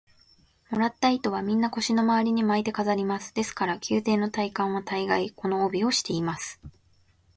[0.71, 3.35] もらった糸は、みんな腰のまわりに巻いて飾ります。
[3.35, 6.59] ですから、宮廷の大官は大がい、この帯をしています。